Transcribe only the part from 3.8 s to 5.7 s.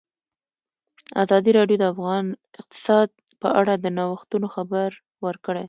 نوښتونو خبر ورکړی.